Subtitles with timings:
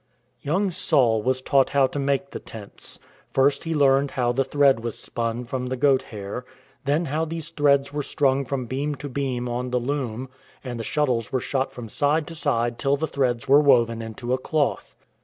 [0.41, 2.97] Young Saul was taught how to make the tents;
[3.33, 6.43] first he learned how the thread was spun from the goat hair,
[6.85, 10.27] then how these threads were strung from beam to beam on the loom,
[10.63, 14.33] and the shuttles were shot from side to side till the threads were woven into
[14.33, 14.95] a cloth.